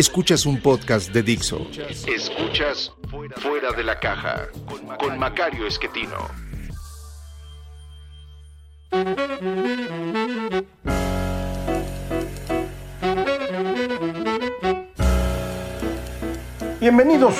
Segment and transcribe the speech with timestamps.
[0.00, 1.66] Escuchas un podcast de Dixo.
[2.06, 2.90] Escuchas
[3.36, 4.48] Fuera de la Caja
[4.98, 6.16] con Macario Esquetino.
[16.80, 17.34] Bienvenidos,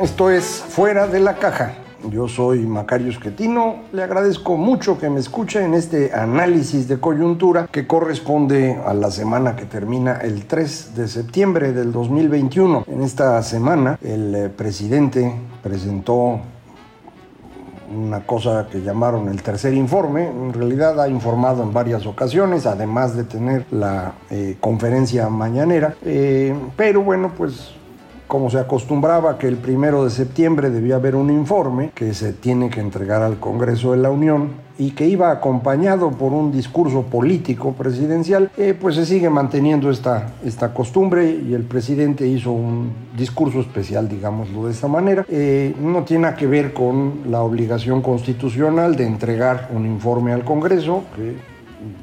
[0.00, 1.74] esto es Fuera de la Caja.
[2.08, 7.68] Yo soy Macario Esquetino, le agradezco mucho que me escuche en este análisis de coyuntura
[7.70, 12.84] que corresponde a la semana que termina el 3 de septiembre del 2021.
[12.88, 16.40] En esta semana el eh, presidente presentó
[17.94, 20.28] una cosa que llamaron el tercer informe.
[20.28, 25.94] En realidad ha informado en varias ocasiones, además de tener la eh, conferencia mañanera.
[26.04, 27.74] Eh, pero bueno, pues
[28.30, 32.70] como se acostumbraba que el primero de septiembre debía haber un informe que se tiene
[32.70, 37.72] que entregar al Congreso de la Unión y que iba acompañado por un discurso político
[37.72, 43.60] presidencial, eh, pues se sigue manteniendo esta, esta costumbre y el presidente hizo un discurso
[43.60, 45.26] especial, digámoslo de esta manera.
[45.28, 51.02] Eh, no tiene que ver con la obligación constitucional de entregar un informe al Congreso,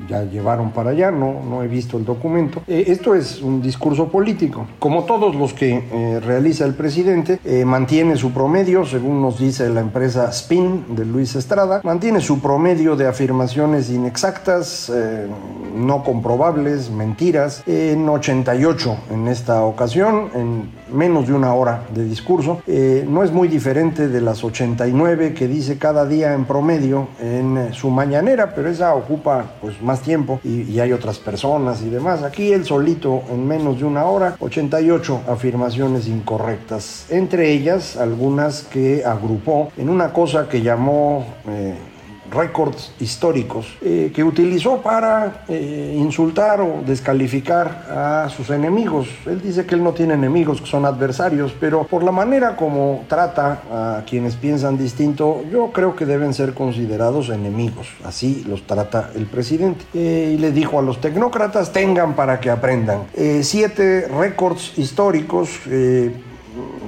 [0.10, 2.62] ya llevaron para allá, no, no he visto el documento.
[2.68, 4.68] Eh, esto es un discurso político.
[4.80, 9.70] Como todos los que eh, realiza el presidente, eh, mantiene su promedio, según nos dice
[9.70, 14.92] la empresa Spin de Luis Estrada, mantiene su promedio de afirmaciones inexactas,
[15.76, 22.62] no comprobables, mentiras, en 88 en esta ocasión, en menos de una hora de discurso.
[22.66, 27.90] no es muy diferente de las 89 que dice cada día en promedio en su
[27.90, 32.24] mañanera, pero esa ocupa pues más tiempo y, hay otras personas y demás.
[32.24, 39.04] Aquí él solito en menos de una hora, 88 afirmaciones incorrectas, entre ellas algunas que
[39.04, 41.26] agrupó en una cosa que llamó...
[41.48, 41.76] Eh,
[42.32, 49.08] récords históricos eh, que utilizó para eh, insultar o descalificar a sus enemigos.
[49.26, 53.06] Él dice que él no tiene enemigos, que son adversarios, pero por la manera como
[53.08, 57.88] trata a quienes piensan distinto, yo creo que deben ser considerados enemigos.
[58.04, 59.86] Así los trata el presidente.
[59.94, 63.04] Eh, y le dijo a los tecnócratas, tengan para que aprendan.
[63.42, 65.50] siete récords históricos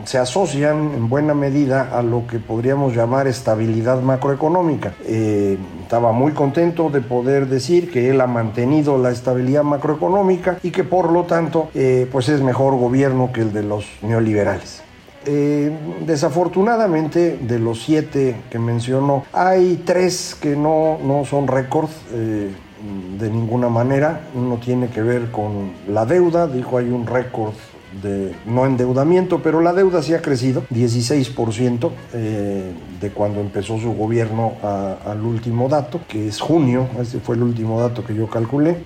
[0.06, 4.94] se asocian en buena medida a lo que podríamos llamar estabilidad macroeconómica.
[5.06, 10.72] Eh, estaba muy contento de poder decir que él ha mantenido la estabilidad macroeconómica y
[10.72, 14.84] que por lo tanto eh, pues es mejor gobierno que el de los neoliberales.
[15.26, 15.72] Eh,
[16.06, 23.68] desafortunadamente, de los siete que mencionó, hay tres que no, no son récords de ninguna
[23.70, 24.22] manera.
[24.34, 27.54] Uno tiene que ver con la deuda, dijo hay un récord
[28.02, 33.94] de no endeudamiento, pero la deuda sí ha crecido, 16% eh, de cuando empezó su
[33.94, 38.84] gobierno al último dato, que es junio, ese fue el último dato que yo calculé.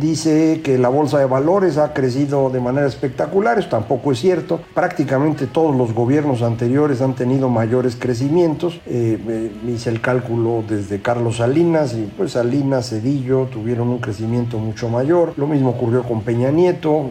[0.00, 4.60] Dice que la bolsa de valores ha crecido de manera espectacular, eso tampoco es cierto.
[4.74, 8.80] Prácticamente todos los gobiernos anteriores han tenido mayores crecimientos.
[8.86, 14.88] Eh, hice el cálculo desde Carlos Salinas y pues Salinas, Cedillo tuvieron un crecimiento mucho
[14.88, 15.32] mayor.
[15.36, 17.10] Lo mismo ocurrió con Peña Nieto,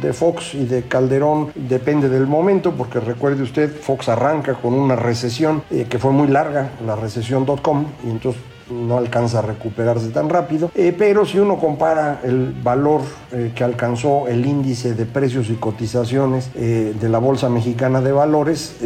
[0.00, 4.96] de Fox y de Calderón, depende del momento, porque recuerde usted, Fox arranca con una
[4.96, 8.40] recesión eh, que fue muy larga, la recesión.com, y entonces
[8.70, 13.64] no alcanza a recuperarse tan rápido, eh, pero si uno compara el valor eh, que
[13.64, 18.76] alcanzó el índice de precios y cotizaciones de la Bolsa Mexicana de Valores,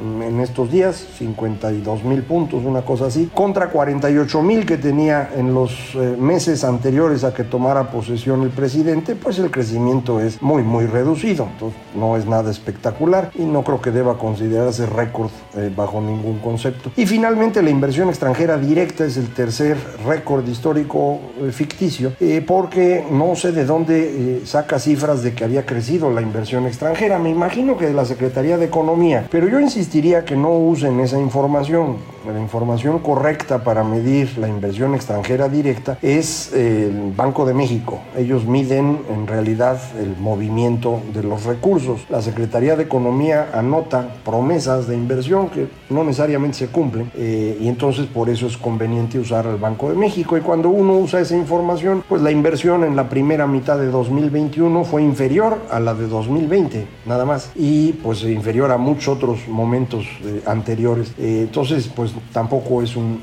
[0.00, 5.52] en estos días, 52 mil puntos, una cosa así, contra 48 mil que tenía en
[5.52, 10.62] los eh, meses anteriores a que tomara posesión el presidente, pues el crecimiento es muy,
[10.62, 11.48] muy reducido.
[11.52, 16.38] Entonces, no es nada espectacular y no creo que deba considerarse récord eh, bajo ningún
[16.38, 16.90] concepto.
[16.96, 19.76] Y finalmente, la inversión extranjera directa es el tercer
[20.06, 22.12] récord histórico eh, ficticio,
[22.46, 27.18] porque no sé de dónde saca cifras de que había crecido la inversión extranjera.
[27.18, 31.00] Me imagino que de la Secretaría de Economía, pero yo insisto diría que no usen
[31.00, 31.96] esa información
[32.26, 38.00] la información correcta para medir la inversión extranjera directa es el Banco de México.
[38.16, 42.02] Ellos miden en realidad el movimiento de los recursos.
[42.08, 47.68] La Secretaría de Economía anota promesas de inversión que no necesariamente se cumplen eh, y
[47.68, 50.36] entonces por eso es conveniente usar el Banco de México.
[50.36, 54.84] Y cuando uno usa esa información, pues la inversión en la primera mitad de 2021
[54.84, 60.06] fue inferior a la de 2020, nada más, y pues inferior a muchos otros momentos
[60.24, 61.12] eh, anteriores.
[61.18, 63.20] Eh, entonces, pues tampoco es un,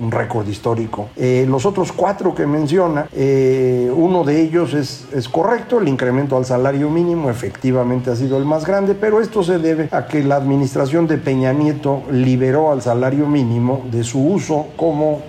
[0.00, 1.10] un récord histórico.
[1.16, 6.36] Eh, los otros cuatro que menciona, eh, uno de ellos es, es, correcto, el incremento
[6.36, 10.24] al salario mínimo efectivamente ha sido el más grande, pero esto se debe a que
[10.24, 15.20] la administración de Peña Nieto liberó al salario mínimo de su uso como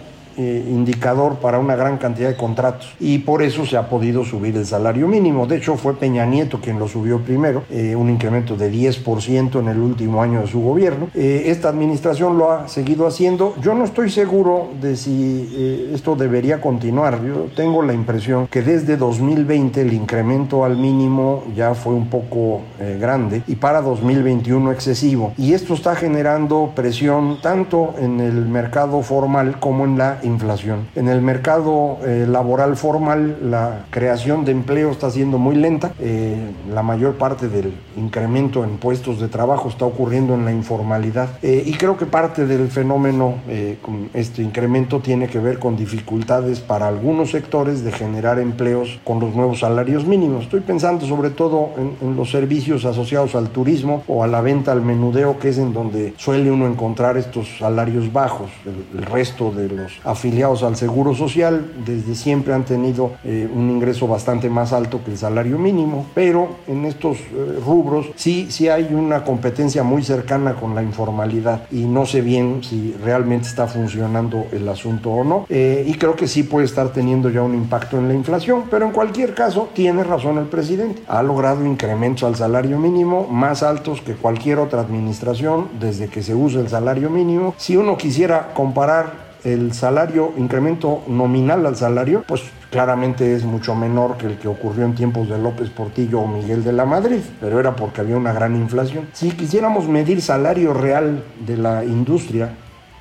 [0.41, 4.57] eh, indicador para una gran cantidad de contratos y por eso se ha podido subir
[4.57, 5.45] el salario mínimo.
[5.45, 9.67] De hecho, fue Peña Nieto quien lo subió primero, eh, un incremento de 10% en
[9.67, 11.09] el último año de su gobierno.
[11.13, 13.53] Eh, esta administración lo ha seguido haciendo.
[13.61, 17.23] Yo no estoy seguro de si esto debería continuar.
[17.23, 22.61] Yo tengo la impresión que desde 2020 el incremento al mínimo ya fue un poco
[22.99, 25.33] grande y para 2021 excesivo.
[25.37, 30.88] Y esto está generando presión tanto en el mercado formal como en la inflación.
[30.95, 35.92] En el mercado eh, laboral formal la creación de empleo está siendo muy lenta.
[36.00, 41.30] Eh, la mayor parte del incremento en puestos de trabajo está ocurriendo en la informalidad.
[41.42, 43.36] Eh, y creo que parte del fenómeno
[43.81, 49.19] con este incremento tiene que ver con dificultades para algunos sectores de generar empleos con
[49.19, 50.44] los nuevos salarios mínimos.
[50.44, 54.72] Estoy pensando sobre todo en, en los servicios asociados al turismo o a la venta
[54.72, 58.50] al menudeo, que es en donde suele uno encontrar estos salarios bajos.
[58.66, 63.69] El, el resto de los afiliados al Seguro Social desde siempre han tenido eh, un
[63.69, 68.69] ingreso bastante más alto que el salario mínimo, pero en estos eh, rubros sí, sí
[68.69, 73.67] hay una competencia muy cercana con la informalidad y no sé bien si realmente está
[73.67, 75.45] funcionando el asunto o no.
[75.49, 78.85] Eh, y creo que sí puede estar teniendo ya un impacto en la inflación, pero
[78.85, 81.01] en cualquier caso tiene razón el presidente.
[81.07, 86.35] Ha logrado incrementos al salario mínimo más altos que cualquier otra administración desde que se
[86.35, 87.53] usa el salario mínimo.
[87.57, 94.17] Si uno quisiera comparar el salario, incremento nominal al salario, pues claramente es mucho menor
[94.17, 97.59] que el que ocurrió en tiempos de López Portillo o Miguel de la Madrid, pero
[97.59, 99.07] era porque había una gran inflación.
[99.13, 102.53] Si quisiéramos medir salario real de la industria,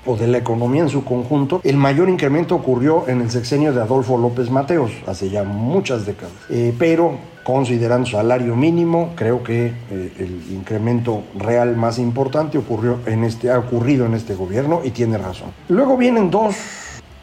[0.06, 3.80] o de la economía en su conjunto, el mayor incremento ocurrió en el sexenio de
[3.80, 6.32] Adolfo López Mateos, hace ya muchas décadas.
[6.48, 13.24] Eh, pero considerando salario mínimo, creo que eh, el incremento real más importante ocurrió en
[13.24, 15.50] este, ha ocurrido en este gobierno y tiene razón.
[15.68, 16.56] Luego vienen dos,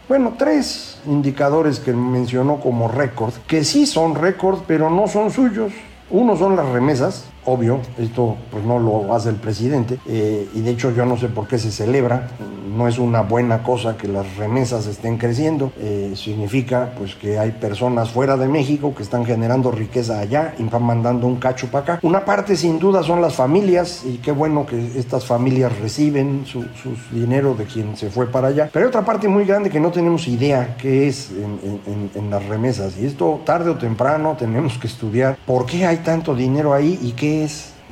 [0.08, 5.72] bueno, tres indicadores que mencionó como récord, que sí son récord, pero no son suyos.
[6.10, 10.72] Uno son las remesas, obvio, esto pues no lo hace el presidente eh, y de
[10.72, 12.28] hecho yo no sé por qué se celebra,
[12.76, 17.52] no es una buena cosa que las remesas estén creciendo, eh, significa pues que hay
[17.52, 21.84] personas fuera de México que están generando riqueza allá y van mandando un cacho para
[21.84, 22.00] acá.
[22.04, 26.66] Una parte sin duda son las familias y qué bueno que estas familias reciben su,
[27.12, 29.92] dinero de quien se fue para allá, pero hay otra parte muy grande que no
[29.92, 34.78] tenemos idea qué es en, en, en las remesas y esto tarde o temprano tenemos
[34.78, 37.37] que estudiar por qué hay tanto dinero ahí y qué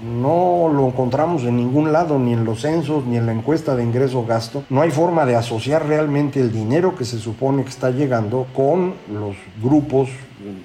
[0.03, 3.83] no lo encontramos en ningún lado, ni en los censos, ni en la encuesta de
[3.83, 4.63] ingreso-gasto.
[4.69, 8.93] No hay forma de asociar realmente el dinero que se supone que está llegando con
[9.11, 10.09] los grupos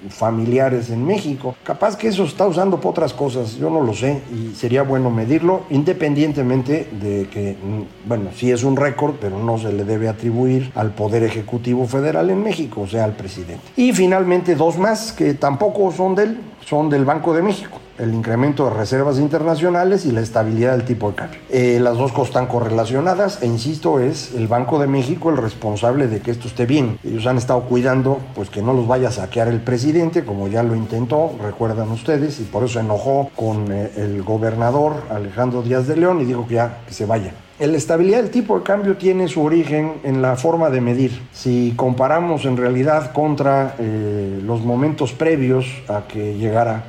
[0.09, 1.55] familiares en México.
[1.63, 5.09] Capaz que eso está usando para otras cosas, yo no lo sé y sería bueno
[5.09, 10.09] medirlo independientemente de que, mm, bueno, sí es un récord, pero no se le debe
[10.09, 13.63] atribuir al Poder Ejecutivo Federal en México, o sea, al presidente.
[13.75, 18.65] Y finalmente dos más que tampoco son del, son del Banco de México el incremento
[18.65, 21.39] de reservas internacionales y la estabilidad del tipo de cambio.
[21.49, 26.07] Eh, las dos cosas están correlacionadas e insisto, es el Banco de México el responsable
[26.07, 26.97] de que esto esté bien.
[27.03, 30.63] Ellos han estado cuidando pues que no los vaya a saquear el presidente, como ya
[30.63, 35.95] lo intentó, recuerdan ustedes, y por eso enojó con eh, el gobernador Alejandro Díaz de
[35.95, 37.31] León y dijo que ya que se vaya.
[37.57, 41.21] La estabilidad del tipo de cambio tiene su origen en la forma de medir.
[41.31, 46.83] Si comparamos en realidad contra eh, los momentos previos a que llegara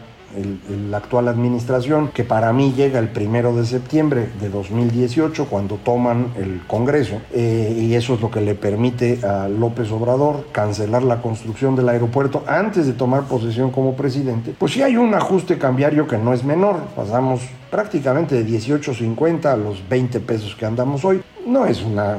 [0.91, 6.33] la actual administración, que para mí llega el primero de septiembre de 2018, cuando toman
[6.37, 11.21] el Congreso, eh, y eso es lo que le permite a López Obrador cancelar la
[11.21, 16.07] construcción del aeropuerto antes de tomar posesión como presidente, pues sí hay un ajuste cambiario
[16.07, 16.77] que no es menor.
[16.97, 21.23] Pasamos prácticamente de 18.50 a los 20 pesos que andamos hoy.
[21.47, 22.19] No es una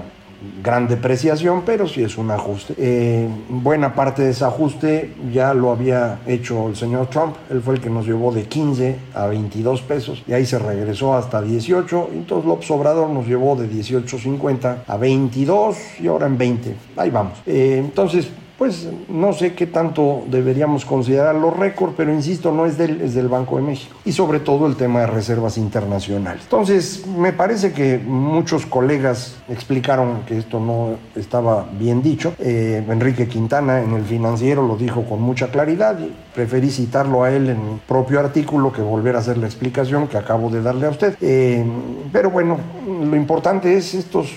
[0.64, 2.74] gran depreciación, pero sí es un ajuste.
[2.78, 7.76] Eh, buena parte de ese ajuste ya lo había hecho el señor Trump, él fue
[7.76, 12.10] el que nos llevó de 15 a 22 pesos y ahí se regresó hasta 18,
[12.14, 17.40] entonces López Obrador nos llevó de 18.50 a 22 y ahora en 20, ahí vamos.
[17.46, 18.30] Eh, entonces,
[18.64, 23.14] pues no sé qué tanto deberíamos considerar los récords, pero insisto, no es del, es
[23.14, 23.94] del Banco de México.
[24.06, 26.44] Y sobre todo el tema de reservas internacionales.
[26.44, 32.36] Entonces, me parece que muchos colegas explicaron que esto no estaba bien dicho.
[32.40, 37.32] Eh, Enrique Quintana en el financiero lo dijo con mucha claridad y preferí citarlo a
[37.32, 40.88] él en mi propio artículo que volver a hacer la explicación que acabo de darle
[40.88, 41.18] a usted.
[41.20, 41.66] Eh,
[42.14, 44.34] pero bueno, lo importante es estos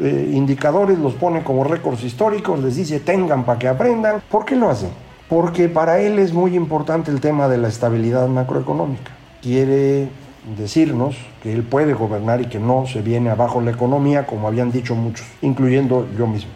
[0.00, 4.22] eh, indicadores, los pone como récords históricos, les dice tengan para que aprendan.
[4.30, 4.90] ¿Por qué lo hacen?
[5.28, 9.12] Porque para él es muy importante el tema de la estabilidad macroeconómica.
[9.42, 10.08] Quiere
[10.56, 14.70] decirnos que él puede gobernar y que no se viene abajo la economía, como habían
[14.70, 16.50] dicho muchos, incluyendo yo mismo.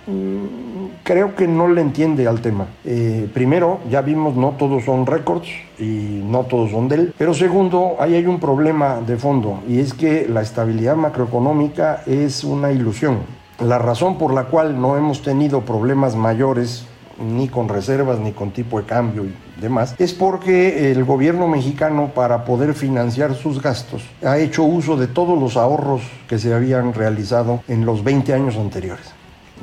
[1.02, 2.66] Creo que no le entiende al tema.
[2.84, 7.14] Eh, primero, ya vimos, no todos son récords y no todos son de él.
[7.18, 12.44] Pero segundo, ahí hay un problema de fondo y es que la estabilidad macroeconómica es
[12.44, 13.18] una ilusión.
[13.60, 16.86] La razón por la cual no hemos tenido problemas mayores
[17.22, 19.51] ni con reservas, ni con tipo de cambio y
[19.98, 25.38] es porque el gobierno mexicano para poder financiar sus gastos ha hecho uso de todos
[25.38, 29.06] los ahorros que se habían realizado en los 20 años anteriores.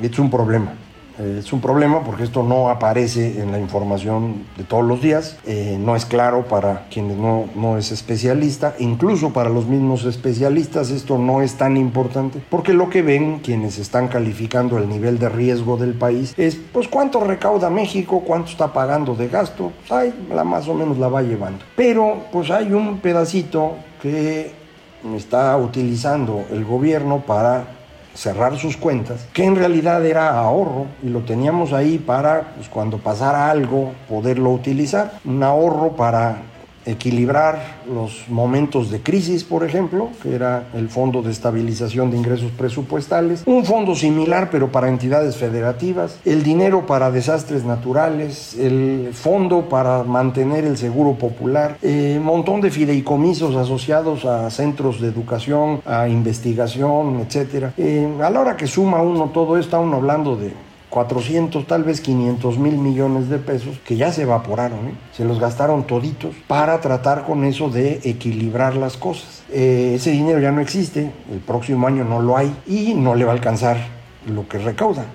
[0.00, 0.72] Es un problema.
[1.20, 5.78] Es un problema porque esto no aparece en la información de todos los días, eh,
[5.78, 11.18] no es claro para quienes no, no es especialista, incluso para los mismos especialistas esto
[11.18, 15.76] no es tan importante, porque lo que ven quienes están calificando el nivel de riesgo
[15.76, 20.44] del país es pues cuánto recauda México, cuánto está pagando de gasto, pues, ahí la
[20.44, 21.64] más o menos la va llevando.
[21.76, 24.52] Pero pues hay un pedacito que
[25.14, 27.79] está utilizando el gobierno para
[28.14, 32.98] cerrar sus cuentas, que en realidad era ahorro y lo teníamos ahí para, pues, cuando
[32.98, 35.12] pasara algo, poderlo utilizar.
[35.24, 36.42] Un ahorro para
[36.86, 42.50] equilibrar los momentos de crisis, por ejemplo, que era el Fondo de Estabilización de Ingresos
[42.52, 49.68] Presupuestales, un fondo similar pero para entidades federativas, el dinero para desastres naturales, el fondo
[49.68, 56.08] para mantener el seguro popular, un montón de fideicomisos asociados a centros de educación, a
[56.08, 57.72] investigación, etcétera.
[57.76, 60.52] Eh, a la hora que suma uno todo esto, uno hablando de
[60.90, 64.94] 400, tal vez 500 mil millones de pesos que ya se evaporaron, ¿eh?
[65.12, 69.42] se los gastaron toditos para tratar con eso de equilibrar las cosas.
[69.52, 73.24] Eh, ese dinero ya no existe, el próximo año no lo hay y no le
[73.24, 73.78] va a alcanzar
[74.26, 75.06] lo que recauda.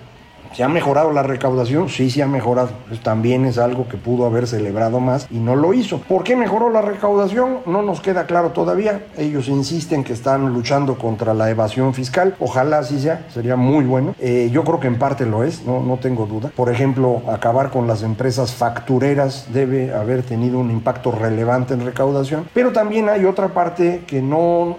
[0.55, 1.89] ¿Se ha mejorado la recaudación?
[1.89, 2.69] Sí, se ha mejorado.
[2.87, 5.99] Pues también es algo que pudo haber celebrado más y no lo hizo.
[5.99, 7.57] ¿Por qué mejoró la recaudación?
[7.65, 9.01] No nos queda claro todavía.
[9.17, 12.37] Ellos insisten que están luchando contra la evasión fiscal.
[12.39, 14.15] Ojalá así sea, sería muy bueno.
[14.17, 16.53] Eh, yo creo que en parte lo es, no, no tengo duda.
[16.55, 22.47] Por ejemplo, acabar con las empresas factureras debe haber tenido un impacto relevante en recaudación.
[22.53, 24.77] Pero también hay otra parte que no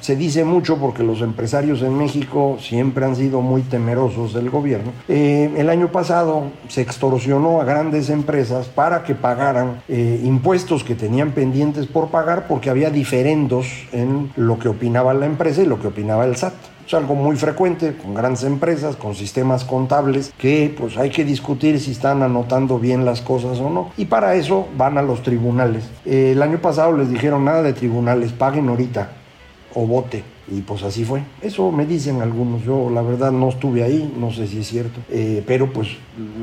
[0.00, 4.92] se dice mucho porque los empresarios en México siempre han sido muy temerosos del gobierno.
[5.08, 10.94] Eh, el año pasado se extorsionó a grandes empresas para que pagaran eh, impuestos que
[10.94, 15.80] tenían pendientes por pagar porque había diferendos en lo que opinaba la empresa y lo
[15.80, 16.54] que opinaba el SAT.
[16.86, 21.78] Es algo muy frecuente con grandes empresas, con sistemas contables, que pues hay que discutir
[21.80, 23.90] si están anotando bien las cosas o no.
[23.98, 25.84] Y para eso van a los tribunales.
[26.06, 29.10] Eh, el año pasado les dijeron nada de tribunales, paguen ahorita
[29.74, 30.22] o vote.
[30.50, 31.22] Y pues así fue.
[31.42, 32.62] Eso me dicen algunos.
[32.64, 35.00] Yo la verdad no estuve ahí, no sé si es cierto.
[35.10, 35.88] Eh, pero pues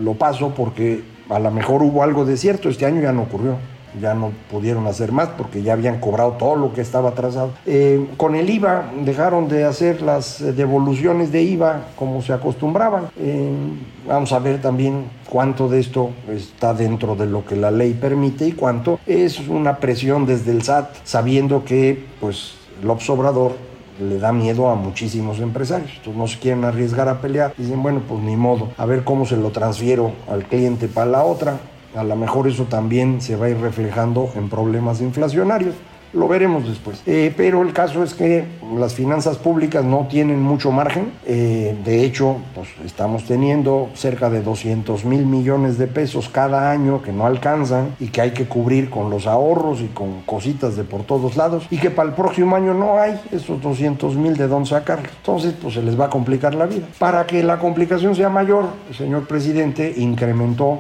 [0.03, 2.70] lo paso porque a lo mejor hubo algo de cierto.
[2.70, 3.55] Este año ya no ocurrió.
[4.01, 7.51] Ya no pudieron hacer más porque ya habían cobrado todo lo que estaba atrasado.
[7.65, 13.08] Eh, con el IVA dejaron de hacer las devoluciones de IVA como se acostumbraban.
[13.17, 13.50] Eh,
[14.05, 18.50] vamos a ver también cuánto de esto está dentro de lo que la ley permite
[18.50, 23.53] y cuánto es una presión desde el SAT sabiendo que pues López Obrador
[24.00, 25.91] le da miedo a muchísimos empresarios.
[25.98, 27.53] Entonces no se quieren arriesgar a pelear.
[27.58, 31.24] Dicen, bueno, pues ni modo, a ver cómo se lo transfiero al cliente para la
[31.24, 31.60] otra.
[31.96, 35.75] A lo mejor eso también se va a ir reflejando en problemas inflacionarios.
[36.15, 37.01] Lo veremos después.
[37.05, 38.45] Eh, pero el caso es que
[38.77, 41.12] las finanzas públicas no tienen mucho margen.
[41.25, 47.01] Eh, de hecho, pues estamos teniendo cerca de 200 mil millones de pesos cada año
[47.01, 50.86] que no alcanzan y que hay que cubrir con los ahorros y con cositas de
[50.86, 51.67] por todos lados.
[51.69, 55.12] Y que para el próximo año no hay esos 200 mil de dónde sacarlos.
[55.17, 56.88] Entonces, pues se les va a complicar la vida.
[56.98, 60.79] Para que la complicación sea mayor, el señor presidente incrementó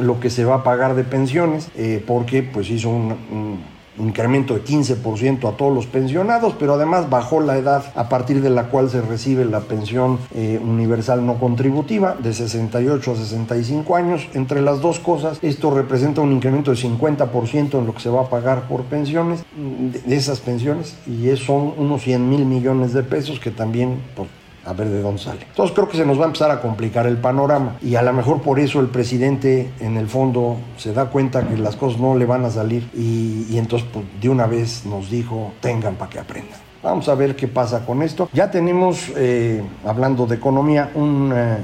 [0.00, 4.54] lo que se va a pagar de pensiones eh, porque pues hizo un, un incremento
[4.54, 8.64] de 15% a todos los pensionados, pero además bajó la edad a partir de la
[8.64, 14.28] cual se recibe la pensión eh, universal no contributiva de 68 a 65 años.
[14.34, 18.22] Entre las dos cosas, esto representa un incremento de 50% en lo que se va
[18.22, 23.38] a pagar por pensiones, de, esas pensiones, y son unos 100 mil millones de pesos
[23.40, 24.28] que también pues,
[24.66, 25.46] a ver de dónde sale.
[25.48, 28.12] Entonces creo que se nos va a empezar a complicar el panorama y a lo
[28.12, 32.16] mejor por eso el presidente en el fondo se da cuenta que las cosas no
[32.16, 36.18] le van a salir y, entonces pues, de una vez nos dijo tengan para que
[36.18, 36.58] aprendan.
[36.82, 38.28] Vamos a ver qué pasa con esto.
[38.32, 41.56] Ya tenemos, eh, hablando de economía, un eh,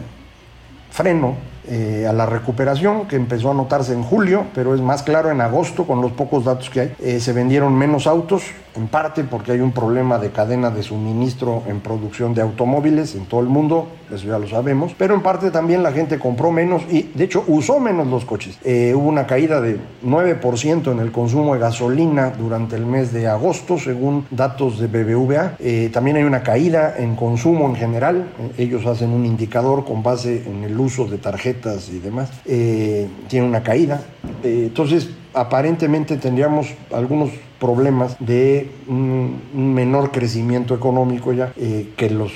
[0.91, 5.31] freno eh, a la recuperación que empezó a notarse en julio, pero es más claro
[5.31, 7.21] en agosto con los pocos datos que hay.
[7.21, 8.43] se vendieron menos autos,
[8.75, 13.27] en parte porque hay un problema de cadena de suministro en producción de automóviles en
[13.27, 16.83] todo el mundo, eso ya lo sabemos, pero en parte también la gente compró menos
[16.91, 18.59] y de hecho usó menos los coches.
[18.65, 23.29] Eh, hubo una caída de 9% en el consumo de gasolina durante el mes de
[23.29, 25.57] agosto, según datos de BBVA.
[25.59, 28.27] Eh, también hay una caída en consumo en general,
[28.59, 31.52] ellos hacen un indicador con base en el uso de tarjetas
[31.91, 32.31] y demás.
[32.47, 34.03] Eh, tiene una caída.
[34.43, 42.33] entonces, aparentemente tendríamos algunos problemas de un, menor crecimiento económico ya eh, que los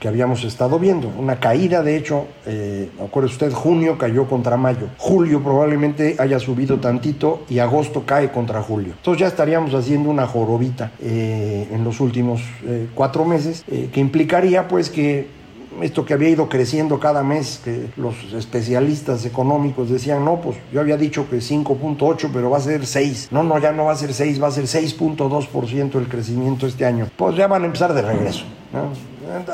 [0.00, 1.12] que habíamos estado viendo.
[1.18, 4.88] Una caída, de hecho, eh, acuérdese usted, junio cayó contra mayo.
[4.96, 8.94] Julio probablemente haya subido tantito y agosto cae contra julio.
[8.96, 13.62] Entonces ya estaríamos haciendo una jorobita eh, en los últimos eh, cuatro meses,
[13.92, 15.26] que implicaría pues que
[15.82, 20.80] esto que había ido creciendo cada mes, que los especialistas económicos decían, no, pues yo
[20.80, 23.28] había dicho que 5.8, pero va a ser 6.
[23.30, 26.84] No, no, ya no va a ser 6, va a ser 6.2% el crecimiento este
[26.84, 27.08] año.
[27.16, 28.44] Pues ya van a empezar de regreso.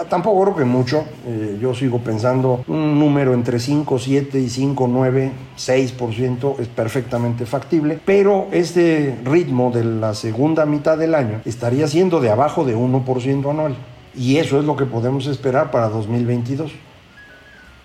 [0.09, 4.89] Tampoco creo que mucho, eh, yo sigo pensando un número entre 5, 7 y 5,
[4.89, 11.89] 9, 6% es perfectamente factible, pero este ritmo de la segunda mitad del año estaría
[11.89, 13.77] siendo de abajo de 1% anual.
[14.17, 16.73] Y eso es lo que podemos esperar para 2022.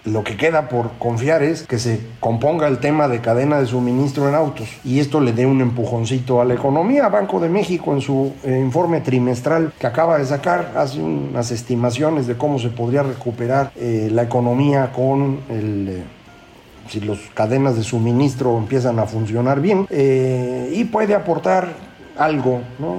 [0.06, 4.28] Lo que queda por confiar es que se componga el tema de cadena de suministro
[4.28, 7.08] en autos y esto le dé un empujoncito a la economía.
[7.10, 12.26] Banco de México en su eh, informe trimestral que acaba de sacar hace unas estimaciones
[12.26, 15.90] de cómo se podría recuperar eh, la economía con el...
[15.90, 16.04] Eh,
[16.90, 21.70] si las cadenas de suministro empiezan a funcionar bien y puede aportar
[22.18, 22.98] algo, ¿no?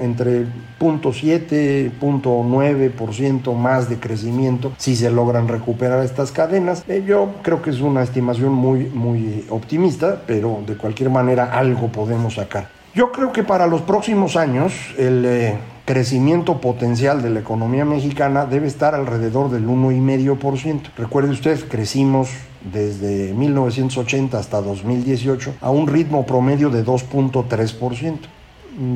[0.00, 0.46] entre
[0.80, 6.84] 0.7, 0.9% más de crecimiento si se logran recuperar estas cadenas.
[6.88, 11.88] Eh, yo creo que es una estimación muy, muy optimista, pero de cualquier manera algo
[11.88, 12.68] podemos sacar.
[12.94, 18.44] Yo creo que para los próximos años el eh, crecimiento potencial de la economía mexicana
[18.44, 20.90] debe estar alrededor del 1,5%.
[20.98, 22.28] Recuerde usted, crecimos
[22.70, 28.18] desde 1980 hasta 2018 a un ritmo promedio de 2.3%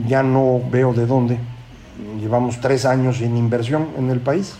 [0.06, 1.38] ya no veo de dónde.
[2.20, 4.54] Llevamos tres años sin inversión en el país.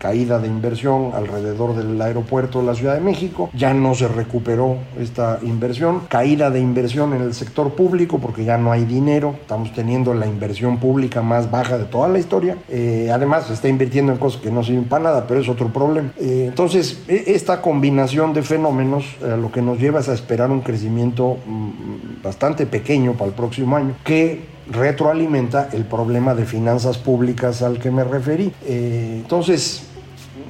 [0.00, 4.78] Caída de inversión alrededor del aeropuerto de la Ciudad de México, ya no se recuperó
[4.98, 9.74] esta inversión, caída de inversión en el sector público porque ya no hay dinero, estamos
[9.74, 14.10] teniendo la inversión pública más baja de toda la historia, eh, además se está invirtiendo
[14.10, 16.12] en cosas que no sirven para nada, pero es otro problema.
[16.16, 20.50] Eh, entonces, e, esta combinación de fenómenos eh, lo que nos lleva es a esperar
[20.50, 26.98] un crecimiento mm, bastante pequeño para el próximo año, que retroalimenta el problema de finanzas
[26.98, 28.52] públicas al que me referí.
[28.66, 29.84] entonces,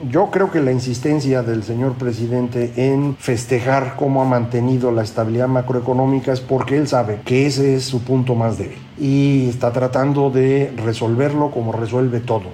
[0.08, 5.48] yo creo que la insistencia del señor presidente en festejar cómo ha mantenido la estabilidad
[5.48, 10.30] macroeconómica es porque él sabe que ese es su punto más débil y está tratando
[10.30, 12.48] de resolverlo como resuelve todo,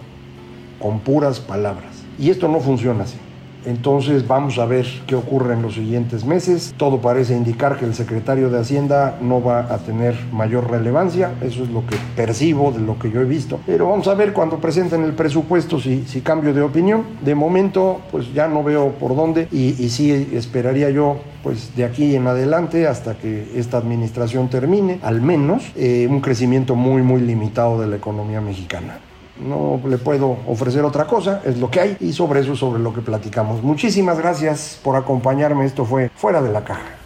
[0.80, 1.92] con puras palabras.
[2.18, 3.18] Y esto no funciona así.
[3.66, 6.74] Entonces vamos a ver qué ocurre en los siguientes meses.
[6.76, 11.32] Todo parece indicar que el secretario de Hacienda no va a tener mayor relevancia.
[11.42, 13.60] Eso es lo que percibo de lo que yo he visto.
[13.66, 17.04] Pero vamos a ver cuando presenten el presupuesto si, si cambio de opinión.
[17.22, 21.84] De momento, pues ya no veo por dónde y, y sí esperaría yo pues de
[21.84, 27.20] aquí en adelante hasta que esta administración termine, al menos eh, un crecimiento muy muy
[27.20, 28.98] limitado de la economía mexicana
[29.40, 32.92] no le puedo ofrecer otra cosa, es lo que hay y sobre eso sobre lo
[32.92, 33.62] que platicamos.
[33.62, 36.96] Muchísimas gracias por acompañarme, esto fue Fuera de la Caja.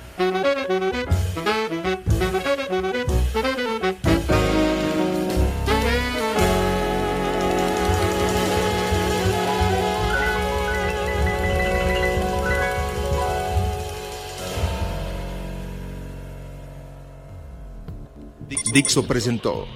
[18.72, 19.66] Dixo presentó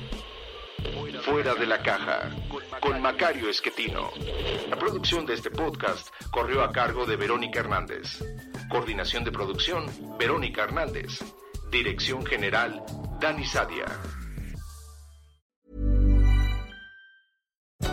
[1.44, 2.30] De la caja
[2.80, 4.10] con Macario Esquetino.
[4.70, 8.24] La producción de este podcast corrió a cargo de Verónica Hernández.
[8.70, 9.84] Coordinación de producción,
[10.18, 11.22] Verónica Hernández.
[11.70, 12.82] Dirección General,
[13.20, 13.84] Dani Sadia.